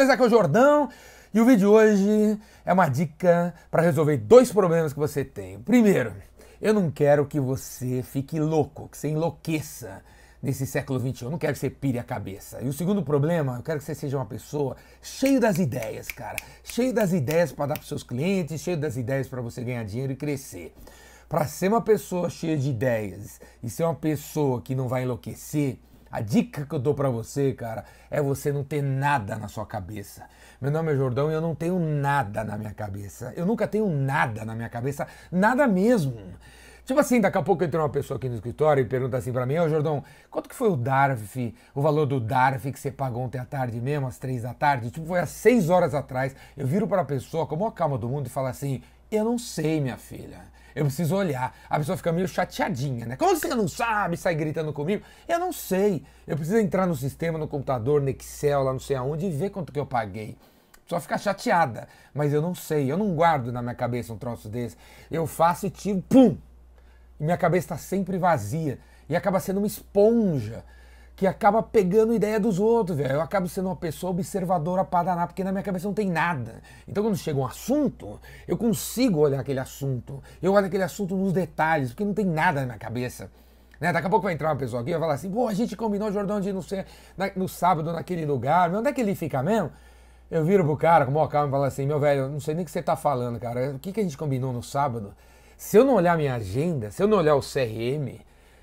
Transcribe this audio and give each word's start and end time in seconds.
beleza? 0.00 0.14
Aqui 0.14 0.22
é 0.22 0.26
o 0.26 0.30
Jordão 0.30 0.88
e 1.32 1.40
o 1.40 1.44
vídeo 1.44 1.58
de 1.58 1.66
hoje 1.66 2.38
é 2.64 2.72
uma 2.72 2.88
dica 2.88 3.52
para 3.70 3.82
resolver 3.82 4.16
dois 4.16 4.50
problemas 4.50 4.94
que 4.94 4.98
você 4.98 5.22
tem. 5.22 5.60
Primeiro, 5.60 6.14
eu 6.60 6.72
não 6.72 6.90
quero 6.90 7.26
que 7.26 7.38
você 7.38 8.02
fique 8.02 8.40
louco, 8.40 8.88
que 8.88 8.96
você 8.96 9.08
enlouqueça 9.08 10.02
nesse 10.42 10.66
século 10.66 10.98
XXI. 10.98 11.24
Eu 11.24 11.30
não 11.30 11.36
quero 11.36 11.52
que 11.52 11.58
você 11.58 11.68
pire 11.68 11.98
a 11.98 12.02
cabeça. 12.02 12.62
E 12.62 12.68
o 12.68 12.72
segundo 12.72 13.02
problema, 13.02 13.56
eu 13.58 13.62
quero 13.62 13.78
que 13.78 13.84
você 13.84 13.94
seja 13.94 14.16
uma 14.16 14.24
pessoa 14.24 14.74
cheio 15.02 15.38
das 15.38 15.58
ideias, 15.58 16.08
cara. 16.08 16.36
Cheio 16.64 16.94
das 16.94 17.12
ideias 17.12 17.52
para 17.52 17.66
dar 17.66 17.74
para 17.74 17.86
seus 17.86 18.02
clientes, 18.02 18.58
cheio 18.58 18.78
das 18.78 18.96
ideias 18.96 19.28
para 19.28 19.42
você 19.42 19.62
ganhar 19.62 19.84
dinheiro 19.84 20.14
e 20.14 20.16
crescer. 20.16 20.72
Para 21.28 21.46
ser 21.46 21.68
uma 21.68 21.82
pessoa 21.82 22.30
cheia 22.30 22.56
de 22.56 22.70
ideias 22.70 23.38
e 23.62 23.68
ser 23.68 23.84
uma 23.84 23.94
pessoa 23.94 24.62
que 24.62 24.74
não 24.74 24.88
vai 24.88 25.02
enlouquecer, 25.02 25.78
a 26.10 26.20
dica 26.20 26.66
que 26.66 26.74
eu 26.74 26.78
dou 26.78 26.94
para 26.94 27.08
você, 27.08 27.52
cara, 27.52 27.84
é 28.10 28.20
você 28.20 28.52
não 28.52 28.64
ter 28.64 28.82
nada 28.82 29.36
na 29.36 29.46
sua 29.46 29.64
cabeça. 29.64 30.24
Meu 30.60 30.70
nome 30.70 30.92
é 30.92 30.96
Jordão 30.96 31.30
e 31.30 31.34
eu 31.34 31.40
não 31.40 31.54
tenho 31.54 31.78
nada 31.78 32.42
na 32.42 32.58
minha 32.58 32.74
cabeça. 32.74 33.32
Eu 33.36 33.46
nunca 33.46 33.68
tenho 33.68 33.88
nada 33.88 34.44
na 34.44 34.54
minha 34.54 34.68
cabeça, 34.68 35.06
nada 35.30 35.66
mesmo. 35.68 36.16
Tipo 36.84 36.98
assim, 36.98 37.20
daqui 37.20 37.38
a 37.38 37.42
pouco 37.42 37.62
entra 37.62 37.80
uma 37.80 37.88
pessoa 37.88 38.16
aqui 38.16 38.28
no 38.28 38.34
escritório 38.34 38.80
e 38.80 38.84
pergunta 38.84 39.16
assim 39.16 39.32
para 39.32 39.46
mim, 39.46 39.56
ô 39.58 39.68
Jordão, 39.68 40.02
quanto 40.28 40.48
que 40.48 40.54
foi 40.56 40.68
o 40.68 40.76
DARF, 40.76 41.54
o 41.72 41.80
valor 41.80 42.04
do 42.04 42.18
DARF 42.18 42.72
que 42.72 42.80
você 42.80 42.90
pagou 42.90 43.22
ontem 43.22 43.38
à 43.38 43.44
tarde 43.44 43.80
mesmo, 43.80 44.08
às 44.08 44.18
três 44.18 44.42
da 44.42 44.52
tarde? 44.52 44.90
Tipo, 44.90 45.06
foi 45.06 45.20
às 45.20 45.30
seis 45.30 45.70
horas 45.70 45.94
atrás. 45.94 46.34
Eu 46.56 46.66
viro 46.66 46.88
para 46.88 47.02
a 47.02 47.04
pessoa 47.04 47.46
com 47.46 47.54
a 47.54 47.58
maior 47.58 47.70
calma 47.70 47.96
do 47.96 48.08
mundo 48.08 48.26
e 48.26 48.30
falo 48.30 48.48
assim, 48.48 48.82
eu 49.10 49.24
não 49.24 49.38
sei, 49.38 49.80
minha 49.80 49.96
filha. 49.96 50.40
Eu 50.74 50.84
preciso 50.84 51.16
olhar. 51.16 51.56
A 51.68 51.78
pessoa 51.78 51.96
fica 51.96 52.12
meio 52.12 52.28
chateadinha, 52.28 53.04
né? 53.04 53.16
Como 53.16 53.36
você 53.36 53.48
não 53.48 53.66
sabe? 53.66 54.16
Sai 54.16 54.34
gritando 54.34 54.72
comigo. 54.72 55.04
Eu 55.28 55.38
não 55.38 55.52
sei. 55.52 56.04
Eu 56.26 56.36
preciso 56.36 56.58
entrar 56.58 56.86
no 56.86 56.94
sistema, 56.94 57.38
no 57.38 57.48
computador, 57.48 58.00
no 58.00 58.08
Excel, 58.08 58.62
lá 58.62 58.72
não 58.72 58.80
sei 58.80 58.96
aonde 58.96 59.26
e 59.26 59.30
ver 59.30 59.50
quanto 59.50 59.72
que 59.72 59.80
eu 59.80 59.86
paguei. 59.86 60.36
Só 60.86 61.00
ficar 61.00 61.18
chateada. 61.18 61.88
Mas 62.14 62.32
eu 62.32 62.40
não 62.40 62.54
sei. 62.54 62.90
Eu 62.90 62.96
não 62.96 63.14
guardo 63.14 63.52
na 63.52 63.60
minha 63.60 63.74
cabeça 63.74 64.12
um 64.12 64.18
troço 64.18 64.48
desse. 64.48 64.76
Eu 65.10 65.26
faço 65.26 65.66
e 65.66 65.70
tiro, 65.70 66.02
pum! 66.08 66.36
E 67.18 67.24
minha 67.24 67.36
cabeça 67.36 67.64
está 67.66 67.76
sempre 67.76 68.16
vazia. 68.16 68.78
E 69.08 69.16
acaba 69.16 69.40
sendo 69.40 69.58
uma 69.58 69.66
esponja 69.66 70.64
que 71.16 71.26
acaba 71.26 71.62
pegando 71.62 72.14
ideia 72.14 72.40
dos 72.40 72.58
outros, 72.58 72.96
velho. 72.96 73.14
Eu 73.14 73.20
acabo 73.20 73.46
sendo 73.48 73.66
uma 73.66 73.76
pessoa 73.76 74.10
observadora 74.10 74.84
para 74.84 75.04
danar, 75.04 75.26
porque 75.26 75.44
na 75.44 75.52
minha 75.52 75.62
cabeça 75.62 75.86
não 75.86 75.94
tem 75.94 76.08
nada. 76.08 76.62
Então 76.88 77.02
quando 77.02 77.16
chega 77.16 77.38
um 77.38 77.46
assunto, 77.46 78.18
eu 78.48 78.56
consigo 78.56 79.18
olhar 79.20 79.40
aquele 79.40 79.60
assunto. 79.60 80.22
Eu 80.42 80.54
olho 80.54 80.66
aquele 80.66 80.82
assunto 80.82 81.14
nos 81.14 81.32
detalhes, 81.32 81.90
porque 81.90 82.04
não 82.04 82.14
tem 82.14 82.24
nada 82.24 82.60
na 82.60 82.66
minha 82.66 82.78
cabeça. 82.78 83.30
Né? 83.80 83.92
Daqui 83.92 84.06
a 84.06 84.10
pouco 84.10 84.24
vai 84.24 84.34
entrar 84.34 84.50
uma 84.50 84.56
pessoa 84.56 84.82
aqui 84.82 84.90
e 84.90 84.92
vai 84.92 85.00
falar 85.00 85.14
assim, 85.14 85.30
pô, 85.30 85.48
a 85.48 85.54
gente 85.54 85.76
combinou 85.76 86.12
Jordão 86.12 86.40
de 86.40 86.52
não 86.52 86.62
ser 86.62 86.86
no 87.34 87.48
sábado 87.48 87.92
naquele 87.92 88.26
lugar, 88.26 88.74
onde 88.74 88.88
é 88.88 88.92
que 88.92 89.00
ele 89.00 89.14
fica 89.14 89.42
mesmo? 89.42 89.70
Eu 90.30 90.44
viro 90.44 90.64
pro 90.64 90.76
cara 90.76 91.04
com 91.04 91.12
o 91.12 91.28
calma 91.28 91.48
e 91.48 91.50
falo 91.50 91.64
assim, 91.64 91.86
meu 91.86 91.98
velho, 91.98 92.20
eu 92.22 92.28
não 92.28 92.38
sei 92.38 92.54
nem 92.54 92.62
o 92.62 92.64
que 92.64 92.70
você 92.70 92.82
tá 92.82 92.94
falando, 92.94 93.40
cara. 93.40 93.72
O 93.72 93.78
que, 93.78 93.90
que 93.90 94.00
a 94.00 94.02
gente 94.02 94.16
combinou 94.16 94.52
no 94.52 94.62
sábado? 94.62 95.12
Se 95.56 95.76
eu 95.76 95.84
não 95.84 95.94
olhar 95.94 96.16
minha 96.16 96.34
agenda, 96.34 96.90
se 96.90 97.02
eu 97.02 97.08
não 97.08 97.18
olhar 97.18 97.34
o 97.34 97.40
CRM, 97.40 98.20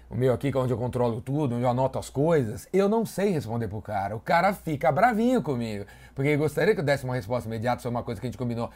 o 0.09 0.15
meu 0.15 0.33
aqui, 0.33 0.51
que 0.51 0.57
é 0.57 0.61
onde 0.61 0.71
eu 0.71 0.77
controlo 0.77 1.21
tudo, 1.21 1.55
onde 1.55 1.63
eu 1.63 1.69
anoto 1.69 1.99
as 1.99 2.09
coisas, 2.09 2.67
eu 2.71 2.87
não 2.87 3.05
sei 3.05 3.29
responder 3.31 3.67
pro 3.67 3.81
cara. 3.81 4.15
O 4.15 4.19
cara 4.19 4.53
fica 4.53 4.91
bravinho 4.91 5.41
comigo, 5.41 5.85
porque 6.15 6.35
gostaria 6.37 6.73
que 6.73 6.79
eu 6.79 6.85
desse 6.85 7.03
uma 7.03 7.15
resposta 7.15 7.47
imediata 7.47 7.81
sobre 7.81 7.97
uma 7.97 8.03
coisa 8.03 8.21
que 8.21 8.27
a 8.27 8.29
gente 8.29 8.37
combinou. 8.37 8.69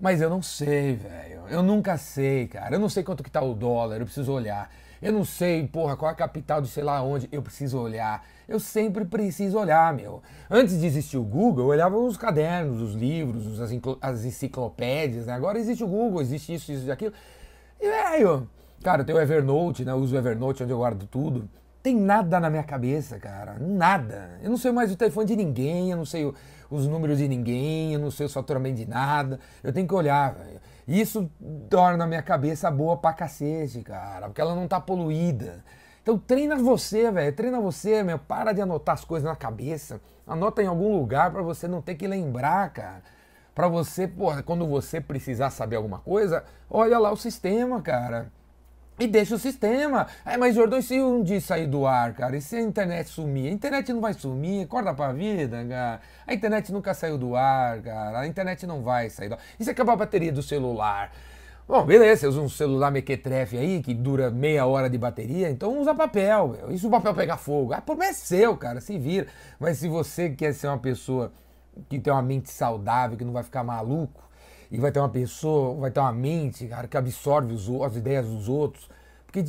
Mas 0.00 0.20
eu 0.20 0.30
não 0.30 0.40
sei, 0.40 0.94
velho. 0.94 1.42
Eu 1.48 1.62
nunca 1.62 1.96
sei, 1.96 2.46
cara. 2.46 2.76
Eu 2.76 2.78
não 2.78 2.88
sei 2.88 3.02
quanto 3.02 3.24
que 3.24 3.30
tá 3.30 3.42
o 3.42 3.54
dólar, 3.54 3.98
eu 3.98 4.04
preciso 4.04 4.32
olhar. 4.32 4.70
Eu 5.02 5.12
não 5.12 5.24
sei, 5.24 5.66
porra, 5.66 5.96
qual 5.96 6.10
é 6.10 6.14
a 6.14 6.16
capital 6.16 6.60
de 6.60 6.68
sei 6.68 6.82
lá 6.82 7.02
onde, 7.02 7.28
eu 7.30 7.42
preciso 7.42 7.78
olhar. 7.80 8.24
Eu 8.48 8.60
sempre 8.60 9.04
preciso 9.04 9.58
olhar, 9.58 9.92
meu. 9.92 10.22
Antes 10.50 10.78
de 10.78 10.86
existir 10.86 11.16
o 11.16 11.24
Google, 11.24 11.64
eu 11.64 11.70
olhava 11.70 11.96
os 11.96 12.16
cadernos, 12.16 12.80
os 12.80 12.94
livros, 12.94 13.60
as, 13.60 13.70
as 14.00 14.24
enciclopédias, 14.24 15.26
né? 15.26 15.32
Agora 15.32 15.58
existe 15.58 15.82
o 15.82 15.88
Google, 15.88 16.20
existe 16.20 16.54
isso, 16.54 16.72
isso 16.72 16.86
e 16.86 16.90
aquilo. 16.90 17.12
E, 17.80 17.88
velho, 17.88 18.48
Cara, 18.82 19.02
eu 19.02 19.04
tenho 19.04 19.18
o 19.18 19.20
Evernote, 19.20 19.84
né? 19.84 19.92
Eu 19.92 19.96
uso 19.96 20.14
o 20.14 20.18
Evernote 20.18 20.62
onde 20.62 20.72
eu 20.72 20.78
guardo 20.78 21.06
tudo. 21.06 21.48
Tem 21.82 21.96
nada 21.96 22.38
na 22.38 22.50
minha 22.50 22.62
cabeça, 22.62 23.18
cara. 23.18 23.56
Nada. 23.58 24.38
Eu 24.42 24.50
não 24.50 24.56
sei 24.56 24.70
mais 24.70 24.92
o 24.92 24.96
telefone 24.96 25.26
de 25.26 25.36
ninguém, 25.36 25.90
eu 25.90 25.96
não 25.96 26.04
sei 26.04 26.32
os 26.70 26.86
números 26.86 27.18
de 27.18 27.28
ninguém, 27.28 27.94
eu 27.94 28.00
não 28.00 28.10
sei 28.10 28.26
o 28.26 28.28
faturamento 28.28 28.76
de 28.76 28.86
nada. 28.86 29.40
Eu 29.62 29.72
tenho 29.72 29.86
que 29.86 29.94
olhar, 29.94 30.34
velho. 30.34 30.60
Isso 30.86 31.30
torna 31.68 32.04
a 32.04 32.06
minha 32.06 32.22
cabeça 32.22 32.70
boa 32.70 32.96
pra 32.96 33.12
cacete, 33.12 33.80
cara. 33.82 34.26
Porque 34.26 34.40
ela 34.40 34.54
não 34.54 34.68
tá 34.68 34.80
poluída. 34.80 35.64
Então 36.02 36.18
treina 36.18 36.56
você, 36.56 37.10
velho. 37.10 37.34
Treina 37.34 37.60
você, 37.60 38.02
meu. 38.02 38.18
Para 38.18 38.52
de 38.52 38.60
anotar 38.60 38.94
as 38.94 39.04
coisas 39.04 39.28
na 39.28 39.36
cabeça. 39.36 40.00
Anota 40.26 40.62
em 40.62 40.66
algum 40.66 40.96
lugar 40.96 41.30
para 41.30 41.42
você 41.42 41.66
não 41.66 41.82
ter 41.82 41.94
que 41.94 42.06
lembrar, 42.06 42.70
cara. 42.70 43.02
Para 43.54 43.66
você, 43.66 44.06
porra, 44.06 44.42
quando 44.42 44.66
você 44.66 45.00
precisar 45.00 45.50
saber 45.50 45.76
alguma 45.76 45.98
coisa, 45.98 46.44
olha 46.70 46.98
lá 46.98 47.10
o 47.10 47.16
sistema, 47.16 47.82
cara. 47.82 48.30
E 48.98 49.06
deixa 49.06 49.36
o 49.36 49.38
sistema. 49.38 50.08
É, 50.26 50.36
mas 50.36 50.54
Jordão, 50.54 50.82
se 50.82 51.00
um 51.00 51.22
dia 51.22 51.40
sair 51.40 51.66
do 51.66 51.86
ar, 51.86 52.14
cara? 52.14 52.36
E 52.36 52.40
se 52.40 52.56
a 52.56 52.60
internet 52.60 53.08
sumir? 53.08 53.48
A 53.48 53.52
internet 53.52 53.92
não 53.92 54.00
vai 54.00 54.12
sumir, 54.12 54.64
acorda 54.64 54.92
pra 54.92 55.12
vida, 55.12 55.64
cara. 55.64 56.00
A 56.26 56.34
internet 56.34 56.72
nunca 56.72 56.92
saiu 56.92 57.16
do 57.16 57.36
ar, 57.36 57.80
cara. 57.80 58.20
A 58.20 58.26
internet 58.26 58.66
não 58.66 58.82
vai 58.82 59.08
sair 59.08 59.28
do 59.28 59.34
ar. 59.34 59.40
E 59.58 59.64
se 59.64 59.70
acabar 59.70 59.92
a 59.92 59.96
bateria 59.96 60.32
do 60.32 60.42
celular? 60.42 61.12
Bom, 61.68 61.84
beleza, 61.84 62.22
você 62.22 62.26
usa 62.28 62.40
um 62.40 62.48
celular 62.48 62.90
mequetrefe 62.90 63.58
aí, 63.58 63.82
que 63.82 63.92
dura 63.92 64.30
meia 64.30 64.64
hora 64.64 64.88
de 64.88 64.96
bateria, 64.96 65.50
então 65.50 65.78
usa 65.78 65.94
papel, 65.94 66.48
meu. 66.48 66.72
E 66.72 66.78
se 66.78 66.86
o 66.86 66.90
papel 66.90 67.14
pegar 67.14 67.36
fogo? 67.36 67.74
Ah, 67.74 67.80
problema 67.82 68.10
é 68.10 68.14
seu, 68.14 68.56
cara, 68.56 68.80
se 68.80 68.98
vira. 68.98 69.26
Mas 69.60 69.76
se 69.76 69.86
você 69.86 70.30
quer 70.30 70.54
ser 70.54 70.68
uma 70.68 70.78
pessoa 70.78 71.30
que 71.88 72.00
tem 72.00 72.10
uma 72.10 72.22
mente 72.22 72.50
saudável, 72.50 73.18
que 73.18 73.24
não 73.24 73.34
vai 73.34 73.42
ficar 73.42 73.62
maluco, 73.62 74.27
e 74.70 74.78
vai 74.78 74.92
ter 74.92 74.98
uma 74.98 75.08
pessoa, 75.08 75.74
vai 75.80 75.90
ter 75.90 76.00
uma 76.00 76.12
mente, 76.12 76.66
cara, 76.66 76.86
que 76.86 76.96
absorve 76.96 77.52
os, 77.52 77.68
as 77.82 77.96
ideias 77.96 78.26
dos 78.26 78.48
outros. 78.48 78.88
Porque 79.26 79.44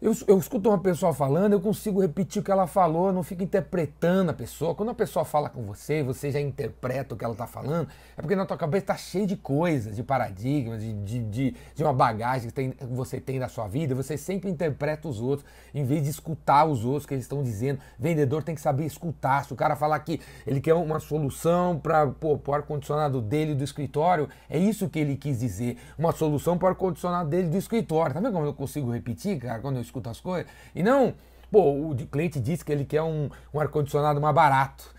eu, 0.00 0.16
eu 0.26 0.38
escuto 0.38 0.70
uma 0.70 0.78
pessoa 0.78 1.12
falando, 1.12 1.52
eu 1.52 1.60
consigo 1.60 2.00
repetir 2.00 2.40
o 2.40 2.44
que 2.44 2.50
ela 2.50 2.66
falou, 2.66 3.08
eu 3.08 3.12
não 3.12 3.22
fico 3.22 3.42
interpretando 3.42 4.30
a 4.30 4.32
pessoa. 4.32 4.74
Quando 4.74 4.88
a 4.88 4.94
pessoa 4.94 5.26
fala 5.26 5.50
com 5.50 5.62
você, 5.62 6.02
você 6.02 6.30
já 6.30 6.40
interpreta 6.40 7.14
o 7.14 7.18
que 7.18 7.24
ela 7.24 7.34
está 7.34 7.46
falando, 7.46 7.86
é 8.16 8.22
porque 8.22 8.34
na 8.34 8.46
tua 8.46 8.56
cabeça 8.56 8.84
está 8.84 8.96
cheio 8.96 9.26
de 9.26 9.36
coisas, 9.36 9.94
de 9.94 10.02
paradigmas, 10.02 10.80
de, 10.80 10.94
de, 10.94 11.22
de, 11.24 11.56
de 11.74 11.84
uma 11.84 11.92
bagagem 11.92 12.48
que 12.48 12.54
tem, 12.54 12.74
você 12.90 13.20
tem 13.20 13.38
na 13.38 13.48
sua 13.48 13.68
vida. 13.68 13.94
Você 13.94 14.16
sempre 14.16 14.48
interpreta 14.48 15.06
os 15.06 15.20
outros, 15.20 15.46
em 15.74 15.84
vez 15.84 16.02
de 16.02 16.08
escutar 16.08 16.64
os 16.64 16.82
outros 16.82 17.04
que 17.04 17.12
eles 17.12 17.24
estão 17.24 17.42
dizendo. 17.42 17.78
Vendedor 17.98 18.42
tem 18.42 18.54
que 18.54 18.60
saber 18.62 18.86
escutar. 18.86 19.44
Se 19.44 19.52
o 19.52 19.56
cara 19.56 19.76
falar 19.76 19.98
que 20.00 20.18
ele 20.46 20.62
quer 20.62 20.72
uma 20.72 20.98
solução 20.98 21.78
para 21.78 22.10
o 22.22 22.54
ar-condicionado 22.54 23.20
dele 23.20 23.54
do 23.54 23.62
escritório, 23.62 24.30
é 24.48 24.58
isso 24.58 24.88
que 24.88 24.98
ele 24.98 25.14
quis 25.14 25.40
dizer. 25.40 25.76
Uma 25.98 26.12
solução 26.12 26.56
para 26.56 26.66
o 26.66 26.68
ar-condicionado 26.68 27.28
dele 27.28 27.48
do 27.48 27.58
escritório. 27.58 28.14
Tá 28.14 28.20
vendo 28.20 28.32
como 28.32 28.46
eu 28.46 28.54
consigo 28.54 28.90
repetir, 28.90 29.38
cara, 29.38 29.60
quando 29.60 29.76
eu 29.76 29.89
escuta 29.90 30.10
as 30.10 30.20
coisas. 30.20 30.50
E 30.74 30.82
não, 30.82 31.14
pô, 31.50 31.90
o 31.90 31.96
cliente 32.06 32.40
disse 32.40 32.64
que 32.64 32.72
ele 32.72 32.84
quer 32.84 33.02
um, 33.02 33.28
um 33.52 33.60
ar-condicionado 33.60 34.20
mais 34.20 34.34
barato. 34.34 34.94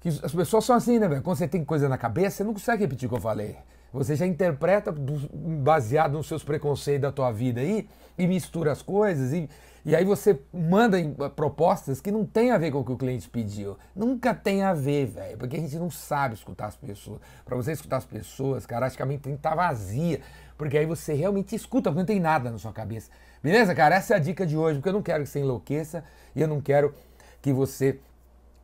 Que 0.00 0.08
as 0.08 0.32
pessoas 0.32 0.64
são 0.64 0.76
assim, 0.76 0.98
né, 0.98 1.08
velho? 1.08 1.22
Quando 1.22 1.36
você 1.36 1.48
tem 1.48 1.64
coisa 1.64 1.88
na 1.88 1.98
cabeça, 1.98 2.36
você 2.36 2.44
não 2.44 2.52
consegue 2.52 2.82
repetir 2.82 3.06
o 3.06 3.10
que 3.10 3.16
eu 3.16 3.20
falei. 3.20 3.56
Você 3.92 4.14
já 4.14 4.26
interpreta 4.26 4.92
baseado 4.92 6.12
nos 6.12 6.28
seus 6.28 6.44
preconceitos 6.44 7.02
da 7.02 7.12
tua 7.12 7.32
vida 7.32 7.60
aí 7.60 7.88
e 8.18 8.26
mistura 8.26 8.72
as 8.72 8.82
coisas 8.82 9.32
e, 9.32 9.48
e 9.84 9.96
aí 9.96 10.04
você 10.04 10.38
manda 10.52 10.98
propostas 11.30 12.00
que 12.00 12.10
não 12.10 12.24
tem 12.26 12.50
a 12.50 12.58
ver 12.58 12.72
com 12.72 12.80
o 12.80 12.84
que 12.84 12.92
o 12.92 12.96
cliente 12.96 13.28
pediu. 13.28 13.78
Nunca 13.94 14.34
tem 14.34 14.62
a 14.62 14.74
ver, 14.74 15.06
velho, 15.06 15.38
porque 15.38 15.56
a 15.56 15.60
gente 15.60 15.76
não 15.76 15.90
sabe 15.90 16.34
escutar 16.34 16.66
as 16.66 16.76
pessoas. 16.76 17.20
Para 17.44 17.56
você 17.56 17.72
escutar 17.72 17.96
as 17.96 18.04
pessoas, 18.04 18.66
cara, 18.66 18.86
acho 18.86 18.96
que 18.96 19.02
a 19.02 19.06
mente 19.06 19.22
tem 19.22 19.32
que 19.32 19.38
estar 19.38 19.50
tá 19.50 19.56
vazia, 19.56 20.20
porque 20.56 20.78
aí 20.78 20.86
você 20.86 21.12
realmente 21.14 21.54
escuta, 21.54 21.90
porque 21.90 22.00
não 22.00 22.06
tem 22.06 22.20
nada 22.20 22.50
na 22.50 22.58
sua 22.58 22.72
cabeça. 22.72 23.10
Beleza, 23.42 23.74
cara? 23.74 23.96
Essa 23.96 24.14
é 24.14 24.16
a 24.16 24.20
dica 24.20 24.46
de 24.46 24.56
hoje, 24.56 24.78
porque 24.78 24.88
eu 24.88 24.94
não 24.94 25.02
quero 25.02 25.22
que 25.22 25.28
você 25.28 25.40
enlouqueça 25.40 26.04
e 26.34 26.40
eu 26.40 26.48
não 26.48 26.60
quero 26.60 26.94
que 27.40 27.52
você 27.52 27.98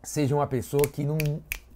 seja 0.03 0.35
uma 0.35 0.47
pessoa 0.47 0.83
que 0.89 1.05
não, 1.05 1.19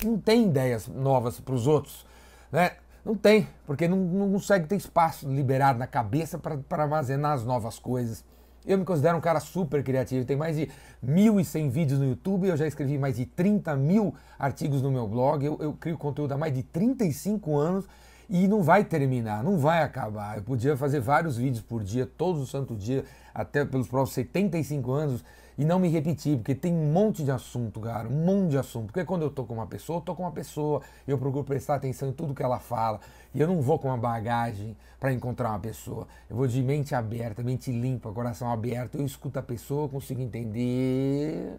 não 0.05 0.19
tem 0.19 0.47
ideias 0.47 0.89
novas 0.89 1.39
para 1.39 1.55
os 1.55 1.67
outros, 1.67 2.05
né? 2.51 2.73
Não 3.05 3.15
tem, 3.15 3.47
porque 3.65 3.87
não, 3.87 3.99
não 3.99 4.33
consegue 4.33 4.67
ter 4.67 4.75
espaço 4.75 5.29
liberado 5.29 5.79
na 5.79 5.87
cabeça 5.87 6.39
para 6.39 6.59
armazenar 6.83 7.35
as 7.35 7.45
novas 7.45 7.79
coisas. 7.79 8.25
Eu 8.67 8.77
me 8.77 8.85
considero 8.85 9.17
um 9.17 9.21
cara 9.21 9.39
super 9.39 9.85
criativo, 9.85 10.25
tenho 10.25 10.41
mais 10.41 10.57
de 10.57 10.69
1.100 11.07 11.71
vídeos 11.71 12.01
no 12.01 12.09
YouTube, 12.09 12.49
eu 12.49 12.57
já 12.57 12.67
escrevi 12.67 12.99
mais 12.99 13.15
de 13.15 13.25
30 13.25 13.77
mil 13.77 14.13
artigos 14.37 14.83
no 14.83 14.91
meu 14.91 15.07
blog, 15.07 15.45
eu, 15.45 15.57
eu 15.61 15.73
crio 15.75 15.97
conteúdo 15.97 16.33
há 16.33 16.37
mais 16.37 16.53
de 16.53 16.65
35 16.65 17.57
anos 17.57 17.85
e 18.29 18.49
não 18.49 18.63
vai 18.63 18.85
terminar, 18.85 19.43
não 19.43 19.59
vai 19.59 19.83
acabar. 19.83 20.37
Eu 20.37 20.43
podia 20.43 20.77
fazer 20.77 21.01
vários 21.01 21.37
vídeos 21.37 21.63
por 21.63 21.83
dia, 21.83 22.07
todos 22.07 22.43
o 22.43 22.47
santo 22.47 22.75
dia, 22.75 23.05
até 23.35 23.65
pelos 23.65 23.89
próximos 23.89 24.15
75 24.15 24.93
anos, 24.93 25.25
e 25.59 25.65
não 25.65 25.79
me 25.79 25.89
repetir, 25.89 26.37
porque 26.37 26.55
tem 26.55 26.73
um 26.73 26.93
monte 26.93 27.25
de 27.25 27.31
assunto, 27.31 27.81
cara, 27.81 28.07
um 28.09 28.25
monte 28.25 28.51
de 28.51 28.59
assunto. 28.59 28.87
Porque 28.87 29.05
quando 29.05 29.23
eu 29.23 29.31
tô 29.31 29.45
com 29.45 29.55
uma 29.55 29.67
pessoa, 29.67 29.99
eu 29.99 30.03
tô 30.03 30.15
com 30.15 30.23
uma 30.23 30.33
pessoa, 30.33 30.83
eu 31.09 31.17
procuro 31.17 31.45
prestar 31.45 31.77
atenção 31.77 32.09
em 32.11 32.13
tudo 32.13 32.35
que 32.35 32.43
ela 32.43 32.59
fala, 32.59 33.01
e 33.35 33.41
eu 33.41 33.47
não 33.47 33.63
vou 33.63 33.79
com 33.79 33.89
uma 33.89 33.97
bagagem 33.97 34.77
para 35.01 35.13
encontrar 35.13 35.51
uma 35.51 35.59
pessoa. 35.59 36.07
Eu 36.29 36.37
vou 36.37 36.47
de 36.47 36.63
mente 36.63 36.95
aberta, 36.95 37.43
mente 37.43 37.71
limpa, 37.73 38.13
coração 38.13 38.51
aberto, 38.53 38.99
eu 38.99 39.07
escuto 39.07 39.39
a 39.39 39.43
pessoa, 39.43 39.89
consigo 39.89 40.21
entender. 40.21 41.59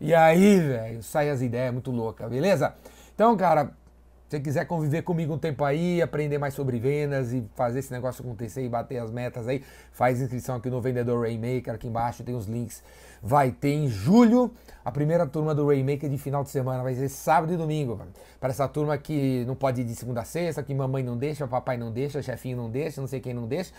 E 0.00 0.14
aí, 0.14 0.60
velho, 0.60 1.02
sai 1.02 1.30
as 1.30 1.40
ideias 1.40 1.72
muito 1.72 1.90
loucas, 1.90 2.28
beleza? 2.30 2.74
Então, 3.14 3.36
cara, 3.36 3.72
você 4.28 4.40
quiser 4.40 4.64
conviver 4.64 5.02
comigo 5.02 5.34
um 5.34 5.38
tempo 5.38 5.64
aí, 5.64 6.00
aprender 6.00 6.38
mais 6.38 6.54
sobre 6.54 6.78
vendas 6.78 7.32
e 7.32 7.44
fazer 7.54 7.80
esse 7.80 7.92
negócio 7.92 8.24
acontecer 8.24 8.64
e 8.64 8.68
bater 8.68 8.98
as 8.98 9.10
metas 9.10 9.46
aí, 9.46 9.62
faz 9.92 10.20
inscrição 10.20 10.56
aqui 10.56 10.70
no 10.70 10.80
Vendedor 10.80 11.22
Rainmaker, 11.22 11.74
aqui 11.74 11.86
embaixo 11.86 12.24
tem 12.24 12.34
os 12.34 12.46
links. 12.46 12.82
Vai 13.22 13.52
ter 13.52 13.72
em 13.72 13.88
julho 13.88 14.50
a 14.84 14.90
primeira 14.90 15.26
turma 15.26 15.54
do 15.54 15.66
Rainmaker 15.66 16.10
de 16.10 16.18
final 16.18 16.42
de 16.42 16.50
semana, 16.50 16.82
vai 16.82 16.94
ser 16.94 17.08
sábado 17.08 17.52
e 17.52 17.56
domingo. 17.56 18.00
Para 18.40 18.50
essa 18.50 18.66
turma 18.66 18.98
que 18.98 19.44
não 19.46 19.54
pode 19.54 19.82
ir 19.82 19.84
de 19.84 19.94
segunda 19.94 20.22
a 20.22 20.24
sexta, 20.24 20.62
que 20.62 20.74
mamãe 20.74 21.02
não 21.02 21.16
deixa, 21.16 21.46
papai 21.46 21.76
não 21.76 21.92
deixa, 21.92 22.20
chefinho 22.22 22.56
não 22.56 22.70
deixa, 22.70 23.00
não 23.00 23.08
sei 23.08 23.20
quem 23.20 23.34
não 23.34 23.46
deixa. 23.46 23.72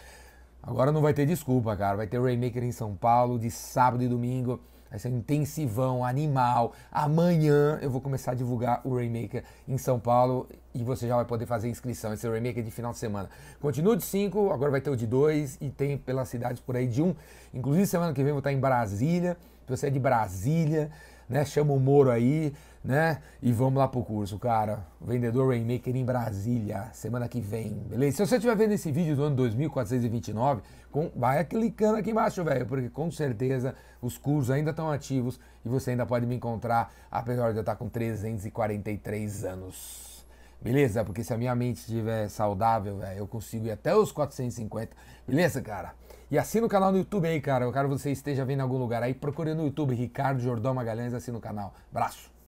Agora 0.62 0.92
não 0.92 1.02
vai 1.02 1.14
ter 1.14 1.26
desculpa, 1.26 1.76
cara. 1.76 1.98
Vai 1.98 2.08
ter 2.08 2.20
Rainmaker 2.20 2.64
em 2.64 2.72
São 2.72 2.96
Paulo 2.96 3.38
de 3.38 3.52
sábado 3.52 4.04
e 4.04 4.08
domingo. 4.08 4.60
Vai 4.96 5.00
ser 5.02 5.10
um 5.10 5.18
intensivão, 5.18 6.06
animal. 6.06 6.72
Amanhã 6.90 7.78
eu 7.82 7.90
vou 7.90 8.00
começar 8.00 8.32
a 8.32 8.34
divulgar 8.34 8.80
o 8.86 8.96
Rainmaker 8.96 9.44
em 9.68 9.78
São 9.78 10.00
Paulo 10.00 10.48
e 10.74 10.86
você 10.86 11.06
já 11.06 11.18
vai 11.18 11.26
poder 11.26 11.46
fazer 11.46 11.68
inscrição. 11.68 12.14
Esse 12.14 12.26
é 12.26 12.30
o 12.30 12.64
de 12.64 12.72
final 12.72 12.94
de 12.94 12.98
semana. 12.98 13.30
Continua 13.60 13.98
de 13.98 14.04
5, 14.06 14.54
agora 14.54 14.72
vai 14.72 14.80
ter 14.80 14.90
o 14.90 14.96
de 14.96 15.06
2 15.06 15.58
e 15.60 15.70
tem 15.70 15.98
pelas 15.98 16.30
cidades 16.30 16.62
por 16.62 16.78
aí 16.78 16.88
de 16.88 17.02
1. 17.02 17.08
Um. 17.08 17.16
Inclusive 17.54 17.86
semana 17.86 18.14
que 18.14 18.22
vem 18.22 18.30
eu 18.30 18.36
vou 18.36 18.40
estar 18.40 18.54
em 18.54 18.58
Brasília. 18.58 19.36
Se 19.66 19.76
você 19.76 19.88
é 19.88 19.90
de 19.90 20.00
Brasília, 20.00 20.90
né? 21.28 21.44
Chama 21.44 21.74
o 21.74 21.80
Moro 21.80 22.10
aí, 22.10 22.54
né? 22.86 23.18
E 23.42 23.52
vamos 23.52 23.80
lá 23.80 23.88
pro 23.88 24.04
curso, 24.04 24.38
cara. 24.38 24.86
Vendedor 25.02 25.50
Rainmaker 25.50 25.96
em 25.96 26.06
Brasília, 26.06 26.90
semana 26.94 27.28
que 27.28 27.42
vem, 27.42 27.74
beleza? 27.74 28.18
Se 28.18 28.28
você 28.28 28.36
estiver 28.36 28.56
vendo 28.56 28.74
esse 28.74 28.92
vídeo 28.92 29.16
do 29.16 29.24
ano 29.24 29.36
2429, 29.36 30.62
com, 30.92 31.10
vai 31.16 31.44
clicando 31.44 31.98
aqui 31.98 32.12
embaixo, 32.12 32.44
velho, 32.44 32.66
porque 32.68 32.90
com 32.90 33.10
certeza 33.10 33.74
os 34.02 34.18
cursos 34.18 34.52
ainda 34.52 34.70
estão 34.70 34.92
ativos 34.92 35.40
e 35.66 35.70
você 35.70 35.92
ainda 35.92 36.06
pode 36.06 36.28
me 36.28 36.36
encontrar, 36.36 36.94
apesar 37.10 37.52
de 37.52 37.58
eu 37.58 37.62
estar 37.62 37.76
com 37.76 37.90
343 37.90 39.44
anos. 39.46 40.24
Beleza? 40.62 41.04
Porque 41.04 41.24
se 41.24 41.34
a 41.34 41.38
minha 41.38 41.56
mente 41.56 41.78
estiver 41.78 42.30
saudável, 42.30 42.98
velho, 43.00 43.20
eu 43.20 43.28
consigo 43.28 43.66
ir 43.66 43.72
até 43.72 43.96
os 43.96 44.12
450. 44.12 44.96
Beleza, 45.28 45.62
cara? 45.62 45.94
E 46.30 46.38
assina 46.38 46.66
o 46.66 46.70
canal 46.70 46.92
no 46.92 47.00
YouTube 47.00 47.28
aí, 47.28 47.42
cara. 47.42 47.66
Eu 47.66 47.74
quero 47.74 47.90
que 47.90 47.98
você 47.98 48.12
esteja 48.12 48.46
vendo 48.46 48.60
em 48.60 48.64
algum 48.64 48.78
lugar 48.78 49.04
aí. 49.04 49.14
Procure 49.14 49.54
no 49.54 49.66
YouTube 49.66 49.94
Ricardo 49.94 50.40
Jordão 50.40 50.74
Magalhães, 50.74 51.14
assina 51.14 51.38
o 51.38 51.42
canal. 51.42 51.74
Abraço. 51.92 52.35